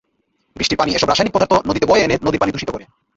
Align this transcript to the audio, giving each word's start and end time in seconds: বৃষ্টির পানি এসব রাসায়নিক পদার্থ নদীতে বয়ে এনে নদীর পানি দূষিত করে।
বৃষ্টির 0.55 0.79
পানি 0.79 0.91
এসব 0.93 1.07
রাসায়নিক 1.09 1.33
পদার্থ 1.35 1.53
নদীতে 1.67 1.85
বয়ে 1.85 2.03
এনে 2.03 2.15
নদীর 2.25 2.41
পানি 2.41 2.51
দূষিত 2.51 2.69
করে। 2.71 2.85